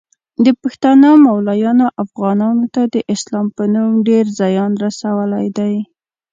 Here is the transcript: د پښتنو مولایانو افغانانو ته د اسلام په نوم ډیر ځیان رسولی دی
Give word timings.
د 0.45 0.47
پښتنو 0.61 1.09
مولایانو 1.25 1.85
افغانانو 2.03 2.65
ته 2.75 2.81
د 2.93 2.95
اسلام 3.13 3.47
په 3.55 3.63
نوم 3.73 3.91
ډیر 4.07 4.25
ځیان 4.39 4.71
رسولی 4.85 5.47
دی 5.57 5.75